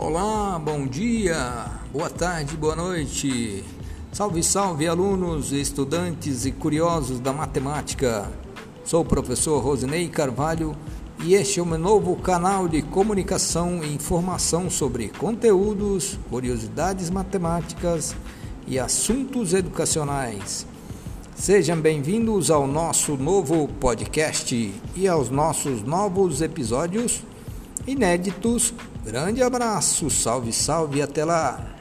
[0.00, 3.64] Olá, bom dia, boa tarde, boa noite.
[4.12, 8.30] Salve, salve, alunos, estudantes e curiosos da matemática.
[8.84, 10.76] Sou o professor Rosinei Carvalho
[11.24, 18.14] e este é o meu novo canal de comunicação e informação sobre conteúdos, curiosidades matemáticas
[18.68, 20.64] e assuntos educacionais.
[21.34, 27.24] Sejam bem-vindos ao nosso novo podcast e aos nossos novos episódios
[27.88, 28.74] inéditos.
[29.04, 31.77] Grande abraço, salve, salve, até lá!